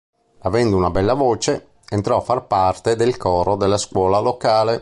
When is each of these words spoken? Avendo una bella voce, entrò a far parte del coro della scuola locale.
Avendo 0.39 0.77
una 0.77 0.89
bella 0.89 1.13
voce, 1.13 1.73
entrò 1.89 2.17
a 2.17 2.21
far 2.21 2.47
parte 2.47 2.95
del 2.95 3.17
coro 3.17 3.55
della 3.55 3.77
scuola 3.77 4.17
locale. 4.17 4.79